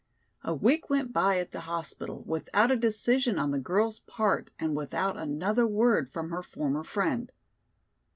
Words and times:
A 0.43 0.55
week 0.55 0.89
went 0.89 1.13
by 1.13 1.37
at 1.37 1.51
the 1.51 1.59
hospital 1.59 2.23
without 2.25 2.71
a 2.71 2.75
decision 2.75 3.37
on 3.37 3.51
the 3.51 3.59
girl's 3.59 3.99
part 3.99 4.49
and 4.57 4.75
without 4.75 5.15
another 5.15 5.67
word 5.67 6.09
from 6.09 6.31
her 6.31 6.41
former 6.41 6.83
friend. 6.83 7.31